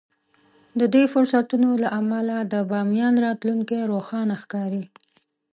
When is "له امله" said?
1.83-2.35